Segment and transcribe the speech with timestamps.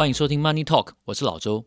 [0.00, 1.66] 欢迎收听 Money Talk，我是老周。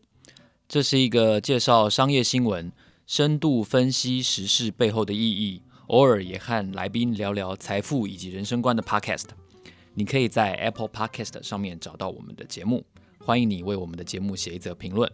[0.66, 2.72] 这是一个介绍商业新闻、
[3.06, 9.26] 深度分析时事背后的意义，偶尔也和来宾聊聊财富以及人生观的 Podcast。
[9.94, 12.84] 你可以在 Apple Podcast 上面找到我们的节目，
[13.20, 15.08] 欢迎你为我们的节目写一则评论。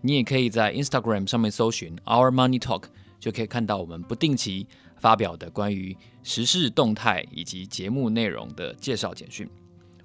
[0.00, 2.84] 你也可以在 Instagram 上面搜寻 Our Money Talk，
[3.18, 4.68] 就可以看到我们不定期
[5.00, 9.50] 发表的关于时事动态以及节目内容的介绍简讯。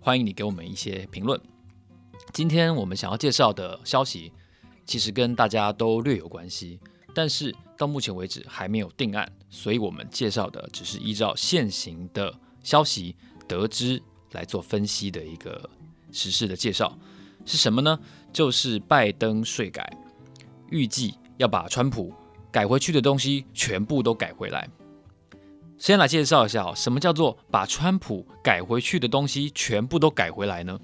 [0.01, 1.39] 欢迎你给我们一些评论。
[2.33, 4.31] 今天我们想要介绍的消息，
[4.85, 6.79] 其实跟大家都略有关系，
[7.13, 13.15] 但是到目前为止还没有定案，所以我们介绍的只是依照现行的消息
[13.47, 14.01] 得知
[14.33, 15.69] 来做分析的一个
[16.11, 16.97] 时事的介绍。
[17.45, 17.97] 是什么呢？
[18.31, 19.91] 就是拜登税改，
[20.69, 22.13] 预计要把川普
[22.51, 24.69] 改回去的东西全部都改回来。
[25.77, 30.77] 先来介绍一下，什么叫做把川普改回去的东西全部都改回来呢？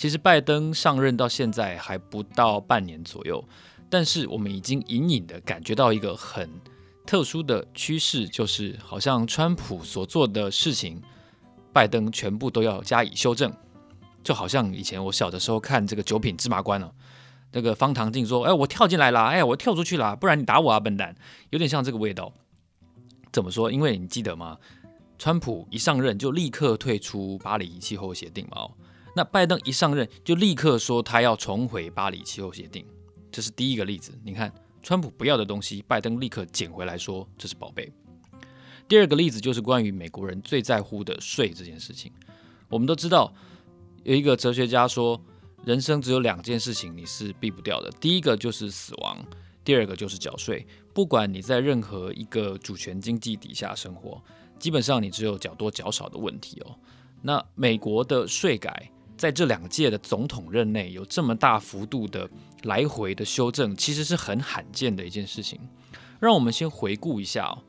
[0.00, 3.44] 其实拜登上任到现在还不到半年左右，
[3.90, 6.48] 但是我们已经隐隐的感觉到一个很
[7.04, 11.02] 特殊的趋势，就是好像川普所做的事情，
[11.70, 13.52] 拜登全部都要加以修正。
[14.24, 16.90] 就好像以前我小的时候看这个《九品芝麻官》哦，
[17.52, 21.14] 那个方唐镜说：“哎，我跳进来了，哎，我跳出去了，不然你打我啊，笨蛋！”
[21.50, 22.32] 有点像这个味道。
[23.30, 23.70] 怎么说？
[23.70, 24.56] 因为你记得吗？
[25.18, 28.66] 川普一上任就立刻退出巴黎气候协定嘛。
[29.14, 32.86] 那拜登一上任就立刻说他要重回巴黎气候协定，
[33.32, 34.16] 这是第一个例子。
[34.24, 34.52] 你看，
[34.82, 37.92] 川普不要的东西，拜登立刻捡回来说这是宝贝。
[38.88, 42.12] 第二个例子就是关于美国人最在乎的税这件事情。
[42.68, 43.32] 我们都知道，
[44.04, 45.20] 有一个哲学家说，
[45.64, 49.18] 人生只有两件事情你是避不掉的，第一个就是死亡，
[49.64, 50.64] 第二个就是缴税。
[50.94, 54.22] 不管你在任何一个主权经济底下生活，
[54.58, 56.76] 基本上你只有缴多缴少的问题哦。
[57.22, 58.90] 那美国的税改。
[59.20, 62.26] 在这两届的总统任内，有这么大幅度的
[62.62, 65.60] 来回的修正，其实是很罕见的一件事情。
[66.18, 67.62] 让我们先回顾一下哦，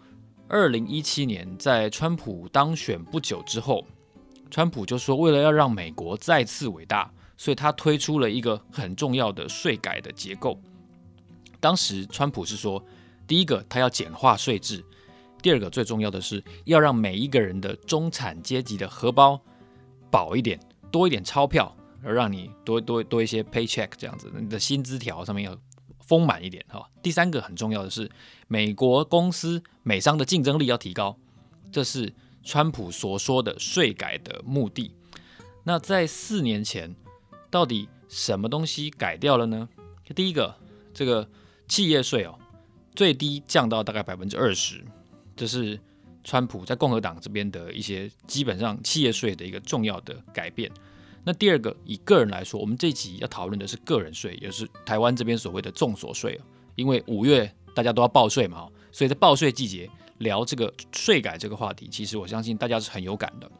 [0.48, 3.86] 二零一七年在川普当选不久之后，
[4.50, 10.58] 川普就说，为了要让美国再次伟大，所以他推出了一个很重要的税改的结构。
[11.60, 12.82] 当时川普是说，
[13.28, 14.82] 第一个他要简化税制，
[15.42, 19.38] 第二个最重要的是要让每一个人的中产阶级的荷包
[20.10, 20.58] 薄一点。
[20.92, 25.58] 多一点钞票，而让你多多多一些 paycheck 这样子，你的薪资条上面要
[26.00, 26.88] 丰满一点哈。
[27.02, 28.10] 第三个很重要的是，
[28.48, 31.18] 美国公司美商的竞争力要提高，
[31.72, 32.14] 这是
[32.44, 34.94] 川普所说的税改的目的。
[35.64, 36.96] 那在四年前，
[37.50, 39.70] 到底什么东西改掉了呢？
[40.14, 40.56] 第一个，
[40.94, 41.28] 这个
[41.68, 42.38] 企业税哦，
[42.94, 44.84] 最低降到大概百分之二十，
[45.36, 45.80] 这是。
[46.24, 50.72] 川普在共和党这边的一些基本上企业税的一个重要的改变。
[51.24, 56.40] 那第二个，以个人来说，我们这集要讨论的是个人税，也是台湾这边所谓的综所税。
[56.76, 59.90] 因为五月大家都要报税嘛，所以在报税季节
[60.20, 63.52] 聊这个税改这个话题，其实我相信大家是很有感的。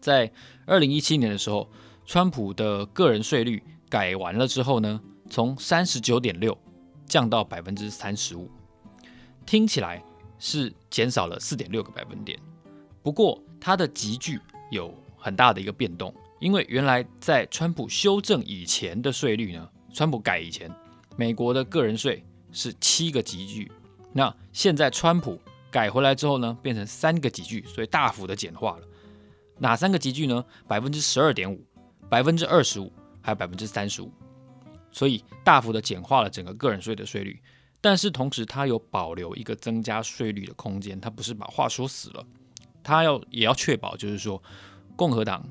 [0.00, 0.32] 在
[0.64, 1.68] 二零一七年的时候，
[2.06, 6.56] 川普的个人税率改完了之后呢，从三十九点六
[7.06, 8.50] 降到百分之三十五，
[9.44, 10.02] 听起来。
[10.44, 12.36] 是减少了四点六个百分点，
[13.00, 14.40] 不过它的级距
[14.72, 20.68] 有很大的一个变动，因为原来在川普修正以前的税率呢，川普改以前，
[21.16, 23.70] 美国的个人税是七个级距，
[24.12, 28.86] 那现在川普改回来之后呢，变成三个级距，所以大幅的简化了。
[29.58, 30.44] 哪三个级距呢？
[30.66, 31.64] 百分之十二点五、
[32.08, 34.10] 百分之二十五，还有百分之三十五，
[34.90, 37.40] 所以大幅的简化了整个个人税的税率。
[37.82, 42.24] 但是同时，它有保留一个增加税率的空间，它不是把话说死了，
[42.82, 44.40] 它要也要确保，就是说，
[44.96, 45.44] 共和党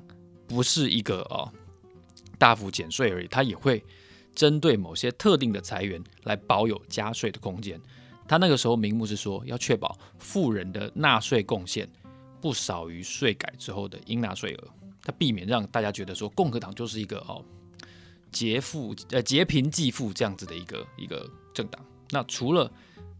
[0.47, 1.52] 不是一个哦
[2.40, 3.84] 大幅减税而已，它也会
[4.34, 7.80] 针对某些特定的财源来保有加税的空间。
[8.28, 11.85] 他那个时候名目是说，要确保富人的纳税贡献
[12.40, 14.67] 不少于税改之后的应纳税额，
[15.03, 17.44] 他避免让大家觉得说共和党就是一个哦
[18.32, 21.85] 劫富呃劫贫济富这样子的一个一个政党。
[22.11, 22.72] 那除了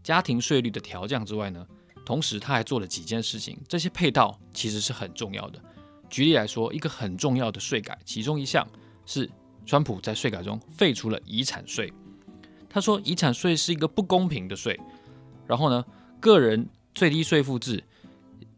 [0.02, 1.66] 家庭税率的调降之外呢，
[2.04, 5.60] 同时他还做了几件事情，这些配套其实是很重要的。
[6.08, 8.66] 举例来说，一个很重要的税改，其中一项
[9.06, 9.28] 是
[9.64, 11.92] 川普在税改中废除了遗产税。
[12.68, 14.78] 他说遗产税是一个不公平的税。
[15.46, 15.84] 然后呢，
[16.20, 17.82] 个人最低税负制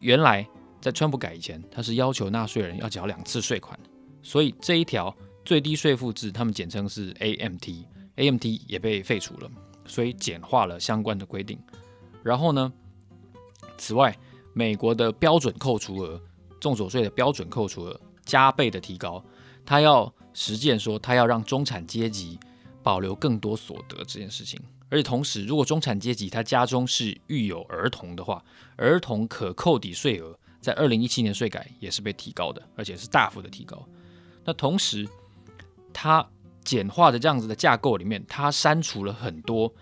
[0.00, 0.46] 原来
[0.80, 3.78] 在川普改以前，他是要求纳税人要缴两次税款，
[4.22, 5.14] 所以这一条
[5.44, 9.50] 最低税负制，他们简称是 AMT，AMT 也被废除了。
[9.86, 11.58] 所以简化了相关的规定，
[12.22, 12.72] 然后呢，
[13.76, 14.16] 此外，
[14.52, 16.20] 美国的标准扣除额，
[16.60, 19.22] 综所税的标准扣除额加倍的提高，
[19.66, 22.38] 它要实践说他要让中产阶级
[22.82, 24.60] 保留更多所得这件事情。
[24.90, 28.44] 而且同时，如果中产阶级他家中是育有儿童的话，
[28.76, 33.86] 儿童可扣抵税额在二零一七年税改也是被提高的，而且是大幅的提高。
[34.44, 35.08] 那同时，
[35.92, 36.24] 他
[36.64, 39.72] 简化的这样子的架构里面，它删除了很多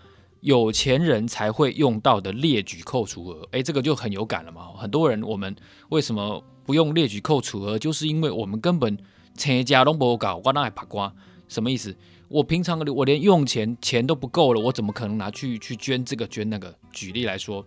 [0.41, 3.47] 有钱人才会用到的列举扣除额。
[3.51, 4.67] 诶，这个就很有感了嘛。
[4.77, 5.55] 很多人我们
[5.89, 7.79] 为什么不用列举扣除额？
[7.79, 8.97] 就是因为我们根本
[9.35, 11.13] 钱家都不搞，我那还怕瓜？
[11.47, 11.95] 什么意思？
[12.29, 16.73] 我平常我连用钱钱都不够了，我怎么可能拿去去捐这个捐那个？
[16.91, 17.63] 举例来说，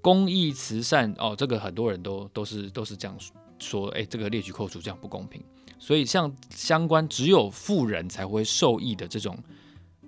[0.00, 3.16] 公益慈善哦，这个很多人都都是都是这样
[3.60, 5.40] 说，哎，这个列举扣除这样不公平。
[5.84, 9.36] 所以像相关只有富人才会受益的这种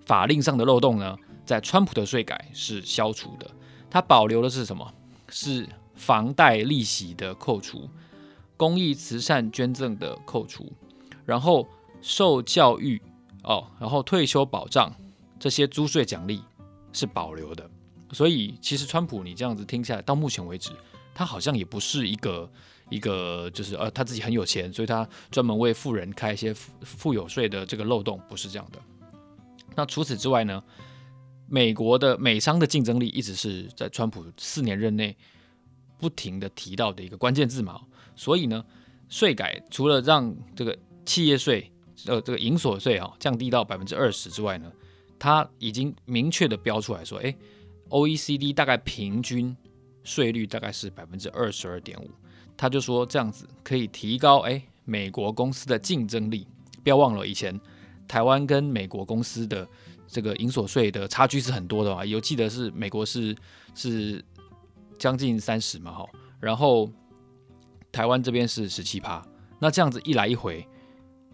[0.06, 1.14] 法令上的漏洞呢，
[1.44, 3.50] 在川普的税改是消除的。
[3.90, 4.90] 它保留的是什么？
[5.28, 7.90] 是房贷利息的扣除，
[8.56, 10.73] 公益慈善捐赠的扣除，
[11.26, 11.69] 然后
[12.00, 13.02] 受教育。
[13.43, 14.90] 哦，然后退休保障
[15.38, 16.43] 这些租税奖励
[16.94, 17.70] 是保留的，
[18.12, 20.70] 所以其实川普你这样子听下来，到目前为止，
[21.14, 22.50] 他好像也不是一个
[22.88, 28.79] 一个就是呃他自己很有钱，所以他专门为富人开一些富富有税的这个漏洞，不是这样的。
[29.75, 30.62] 那除此之外呢，
[31.49, 35.17] 美国的美商的竞争力一直是在川普四年任内
[35.99, 37.81] 不停的提到的一个关键字嘛，
[38.15, 38.65] 所以呢，
[39.09, 41.71] 税改除了让这个企业税。
[42.05, 44.71] 呃，这个营所税啊降低到百分之二十之外呢，
[45.19, 47.35] 它已经明确的标出来说，哎
[47.88, 49.56] ，OECD 大概平均
[50.05, 52.11] 税率大概是百分之二十二点五，
[52.56, 56.47] 他就说这样子可以提高哎美国公司的竞争力。
[56.82, 57.61] 不要忘了以前
[58.06, 59.67] 台湾跟美国公司的
[60.06, 63.37] 这个营所税的差距是很多的啊，有记得是美国是
[63.75, 64.25] 是
[64.99, 66.06] 将近三十嘛哈，
[66.41, 66.91] 然后
[67.91, 69.26] 台湾这边是十七趴，
[69.59, 70.67] 那这样子一来一回。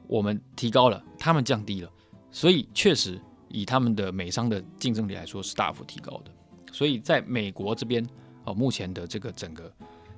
[0.08, 1.90] 我们提高了，他们降低了，
[2.30, 3.18] 所以确实
[3.48, 6.30] 以他们的美商的竞争力来说是大幅提高的。
[6.70, 8.06] 所以在美国这边
[8.44, 9.72] 哦，目前的这个整个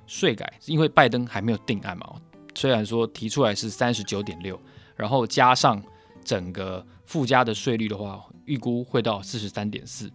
[0.07, 2.15] 税改，因为拜登还没有定案嘛，
[2.53, 4.59] 虽然说提出来是三十九点六，
[4.95, 5.81] 然后加上
[6.23, 10.11] 整个附加的税率的话，预估会到四十三点四，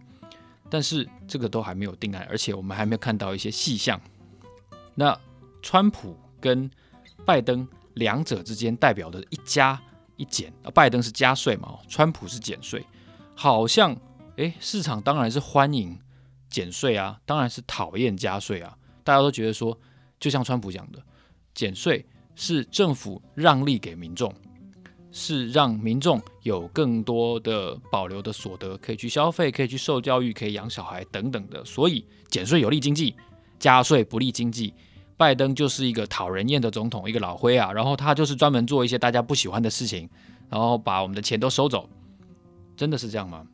[0.69, 4.01] 但是这个都还没有定案，而且我们还没有看到一些细项。
[4.95, 5.19] 那
[5.63, 6.71] 川普跟
[7.25, 7.67] 拜登。
[7.95, 9.79] 两者之间代表的一加
[10.17, 12.87] 一减，拜登是加税嘛，川普是减税，
[13.35, 13.95] 好像
[14.37, 15.99] 诶，市场当然是欢迎
[16.49, 19.77] 减税啊，当然是讨厌加税啊，大家都觉得说，
[20.19, 21.03] 就像川普讲的，
[21.55, 22.05] 减税
[22.35, 24.33] 是政府让利给民众，
[25.11, 33.15] 是让民众有更多的保留的所得，可以去消费，可以去受教育，可以养小孩等等的，所以减税有利经济，
[33.59, 34.73] 加税不利经济。
[35.17, 40.09] 拜登就是一个讨人厌的总统，一个老灰啊，然后他就是专门做一些大家不喜欢的事情，
[40.49, 41.87] 然后把我们的钱都收走，
[42.75, 43.47] 真的是这样吗？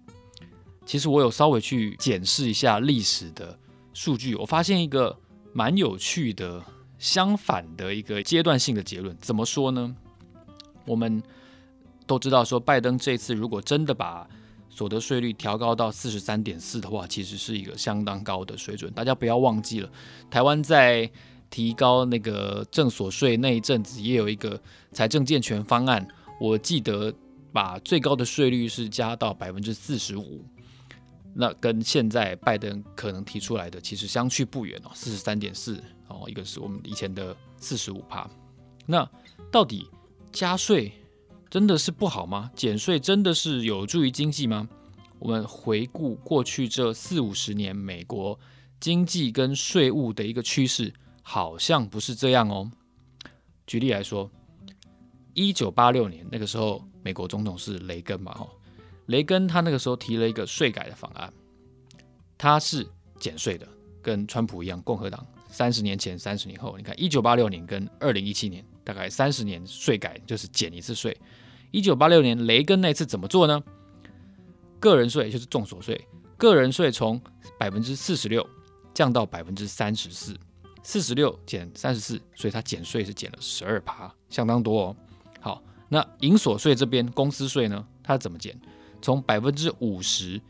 [0.85, 3.59] 其实我有稍微去检视一下历史的
[3.93, 5.19] 数据，我发现一个
[5.57, 6.63] 蛮有趣的
[6.99, 9.17] 相反的一个阶段性的结论。
[9.23, 9.97] 怎么说呢？
[10.85, 11.23] 我们
[12.07, 14.29] 都知道说，拜登这次如果真的把
[14.69, 18.93] 所得税率调高到四十三点四的话，其实是一个相当高的水准。
[18.93, 19.91] 大家不要忘记了，
[20.31, 21.11] 台湾在
[21.49, 24.61] 提高那个正所税那一阵子也有一个
[24.93, 26.07] 财政健全方案，
[26.39, 27.11] 我记得
[27.51, 30.45] 把最高的税率是加到百分之四十五，
[31.39, 38.29] 那跟现在拜登可能提出来的其实相去不远哦，四十三点四哦，一个是我们以前的四十五趴。
[38.87, 39.09] 那
[39.53, 39.87] 到底
[40.33, 40.93] 加税
[41.51, 42.51] 真的是不好吗？
[42.55, 44.69] 减税真的是有助于经济吗？
[45.19, 48.39] 我们回顾过去这四五十年美国
[48.81, 50.93] 经济跟税务的一个趋势。
[51.29, 52.71] 好像不是这样哦。
[53.67, 54.31] 举例来说，
[55.35, 58.33] 一九八六年那个时候，美国总统是雷根嘛？
[58.33, 58.47] 哈，
[59.07, 61.33] 雷根他那个时候提了一个税改的方案，
[62.37, 62.87] 他是
[63.19, 63.67] 减税的，
[64.03, 64.81] 跟川普一样。
[64.83, 71.17] 共和党三十年前、三十年后，你看一九八六年跟二零一七年，大概三十年税改就是减一次税。
[71.71, 73.63] 一九八六年雷根那次怎么做呢？
[74.79, 77.21] 个人税就是重所税，个人税从
[77.59, 78.47] 百分之四十六
[78.93, 80.37] 降到百分之三十四。
[80.83, 84.97] 四十六减三十四，所以他减税是减了十二趴，相当多哦。
[85.41, 87.85] 好，那营所税这边公司税呢？
[88.05, 88.57] 它怎么减？
[89.01, 90.41] 从百分之五十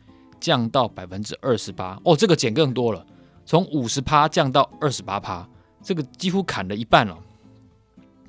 [0.40, 3.04] 降到百分之二十八，哦，这个减更多了，
[3.44, 5.48] 从五十趴降到二十八趴，
[5.82, 7.16] 这个几乎砍了一半了。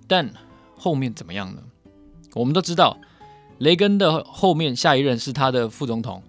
[0.08, 0.30] 但
[0.76, 1.62] 后面怎么样呢？
[2.34, 2.98] 我们都知道，
[3.60, 6.22] 雷根的后面下一任是他的副总统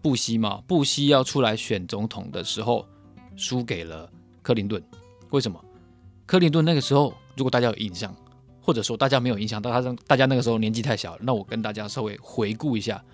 [0.00, 0.62] 布希嘛？
[0.66, 2.86] 布希要出来选总统的时候，
[3.36, 4.10] 输给了。
[4.42, 4.82] 克林顿，
[5.30, 5.58] 为什么？
[6.26, 8.14] 克林顿那个时候，如果大家有印象，
[8.64, 13.04] 或者说大家没有印象，大家大家那个时候年纪太小，那我跟大家稍微回顾一下，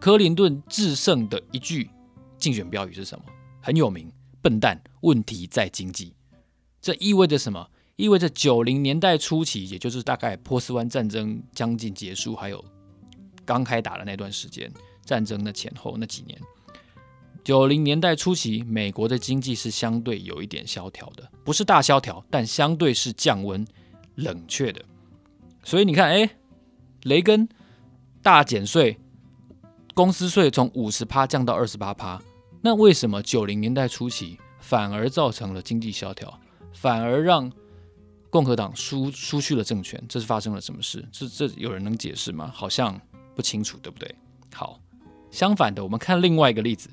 [0.00, 1.90] 克林顿制胜的一句
[2.38, 3.24] 竞选标语是什么？
[3.60, 4.10] 很有名，
[4.40, 6.14] 笨蛋，问题在经济。
[6.80, 7.68] 这意味着什么？
[7.96, 12.64] 意味着九零年代初期，也就是大概波斯湾战争将近结束，还有
[13.44, 14.72] 刚开打的那段时间，
[15.04, 16.40] 战争的前后那几年，
[17.44, 23.66] 九零年代初期，美国的经济是相对有一点萧条的，不是大萧条，但相对是降温。
[24.16, 24.84] 冷却的，
[25.62, 26.28] 所以你看，哎，
[27.04, 27.48] 雷根
[28.22, 28.98] 大减税，
[29.94, 32.20] 公司税从五十趴降到二十八趴，
[32.62, 36.40] 那为什么九零年代初期反而造成了经济萧条，
[36.72, 37.52] 反而让
[38.30, 40.02] 共和党输输去了政权？
[40.08, 41.06] 这是发生了什么事？
[41.12, 42.50] 这这有人能解释吗？
[42.52, 43.00] 好像
[43.34, 44.14] 不清楚，对不对？
[44.52, 44.80] 好，
[45.30, 46.88] 相反的，我们看另外一个例子，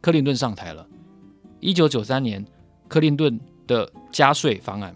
[0.00, 0.86] 克林顿上台了，
[1.60, 2.44] 一九九三年，
[2.88, 3.38] 克林顿
[3.68, 4.94] 的加税方案。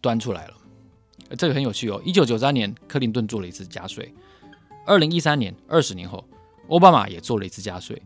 [0.00, 0.54] 端出来了，
[1.36, 2.00] 这个很有趣哦。
[2.04, 4.04] 一九九三年，克林顿做了一次加税；
[4.86, 6.24] 二零一三年，二十年后，
[6.68, 8.00] 奥巴马也做了一次加税。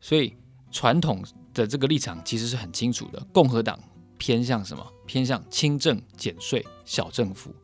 [0.00, 0.34] 所以，
[0.70, 3.24] 传统的这个立场其实是很清楚的。
[3.32, 3.78] 共和党
[4.16, 4.86] 偏向什么？
[5.06, 7.54] 偏向轻政、减税、小政府。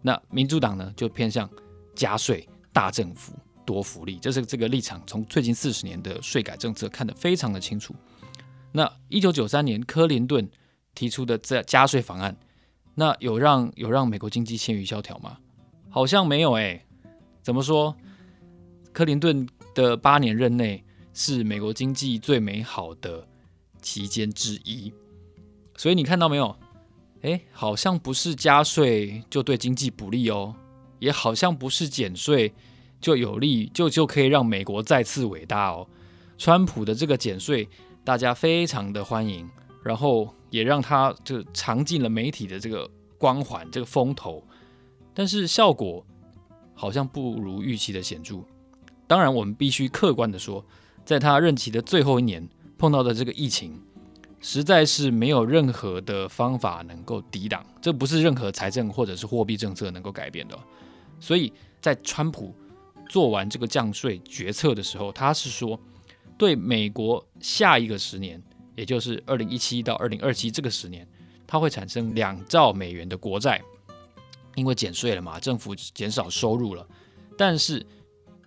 [0.00, 1.48] 那民主党呢，就偏向
[1.94, 3.32] 加税、大政府、
[3.64, 4.18] 多福利。
[4.20, 7.94] 这是这个立场，从最近四十年的税改政策看得非常的清楚。
[8.72, 10.48] 那一九九三年，克林顿
[10.94, 12.36] 提出的这加税方案。
[12.94, 15.38] 那有让有让美国经济陷于萧条吗？
[15.88, 16.84] 好像没有诶。
[17.42, 17.96] 怎么说？
[18.92, 20.84] 克林顿的八年任内
[21.14, 23.26] 是美国经济最美好的
[23.80, 24.92] 期间之一。
[25.76, 26.54] 所以你看到没有？
[27.22, 30.54] 诶，好像不是加税就对经济不利哦，
[30.98, 32.52] 也好像不是减税
[33.00, 35.88] 就有利，就就可以让美国再次伟大哦。
[36.36, 37.68] 川普的这个减税，
[38.04, 39.48] 大家非常的欢迎。
[39.84, 44.44] 然后也让他就尝尽了媒体的这个光环、这个风头，
[45.14, 46.04] 但是效果
[46.74, 48.44] 好像不如预期的显著。
[49.06, 50.62] 当然，我们必须客观的说，
[51.06, 53.80] 在他任期的最后一年碰到的这个疫情，
[54.40, 57.64] 实在是没有任何的方法能够抵挡。
[57.80, 60.58] 这不是任何财政或者是货币政策能够改变的。
[61.18, 62.54] 所以在川普
[63.08, 65.80] 做完这个降税决策的时候，他是说
[66.36, 68.42] 对美国下一个十年。
[68.74, 71.06] 也就是二零一七到二零二七这个十年，
[71.46, 73.60] 它会产生两兆美元的国债，
[74.54, 76.86] 因为减税了嘛，政府减少收入了。
[77.36, 77.84] 但是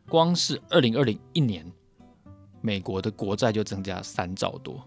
[0.09, 1.71] 光是二零二零一年，
[2.61, 4.83] 美国的国债就增加三兆多。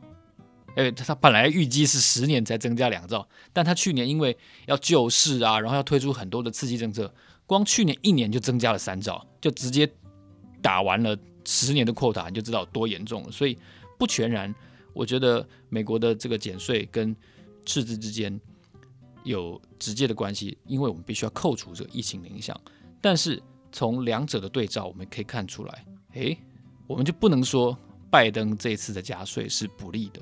[0.75, 7.13] 哎，它本来预计是十年才增加两兆，但它去年因为要救市啊，然后要推出很多的刺激政策，
[7.47, 9.89] 光去年一年就增加了三兆，就直接
[10.61, 13.31] 打完了十年的 quota，你就知道多严重了。
[13.31, 13.57] 所以
[13.97, 14.53] 不全然。
[14.93, 17.15] 我觉得美国的这个减税跟
[17.65, 18.41] 赤字之间
[19.23, 22.59] 有直接的关系，因为我们必须要扣除这个疫情的影响。
[23.01, 23.41] 但是
[23.71, 26.37] 从两者的对照，我们可以看出来，诶，
[26.87, 27.77] 我们就不能说
[28.11, 30.21] 拜登这一次的加税是不利的，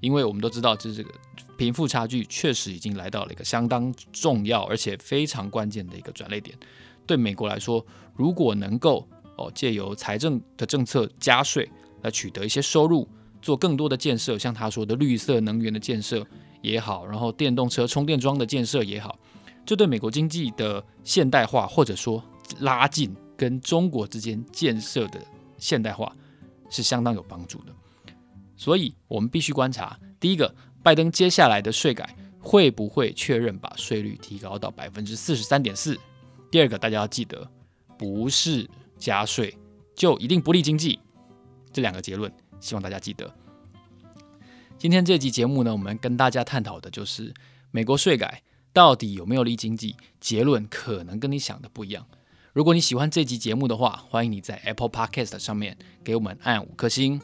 [0.00, 1.10] 因为我们都知道，就是这个
[1.56, 6.56] 贫富差距确实已经来到了一个相当重要而且非常关键的一个转捩点。
[7.06, 11.68] 对美国来说，如果能够哦借由财政的政策加税
[12.02, 13.08] 来取得一些收入。
[13.42, 16.24] 做更多的建设，像他说的绿色能源的建设
[16.62, 19.18] 也好，然后电动车充电桩的建设也好，
[19.66, 22.22] 这对美国经济的现代化或者说
[22.60, 25.20] 拉近跟中国之间建设的
[25.58, 26.14] 现代化
[26.70, 27.72] 是相当有帮助的。
[28.56, 35.98] 所以，我们必须观察：第一个，拜登接下来的税改会不会确认把税率提高到百分之四十三点四？
[36.48, 37.50] 第二个，大家要记得，
[37.98, 39.52] 不是加税
[39.96, 41.00] 就一定不利经济。
[41.72, 42.32] 这两个结论。
[42.62, 43.30] 希望大家记得，
[44.78, 47.34] 今天这集节目呢，我们跟大家探讨的就是
[47.72, 48.42] 美国税改
[48.72, 49.96] 到底有没有利经济？
[50.20, 52.06] 结论可能跟你想的不一样。
[52.52, 57.20] 如果你喜欢这集节目的话，欢迎你在 Apple Podcast 上面给我们按五颗星，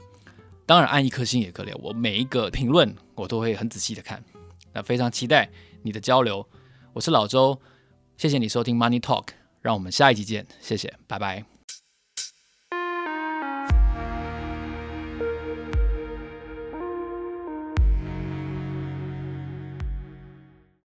[0.67, 1.73] 当然按一颗星也可以。
[1.81, 4.23] 我每一个评论我都会很仔细的看。
[4.73, 5.49] 那非常期待
[5.83, 6.45] 你的交流。
[6.95, 7.61] 我是老周，
[8.17, 9.29] 谢谢你收听 Money Talk，
[9.63, 11.58] 让我们下一集见，谢谢，拜拜。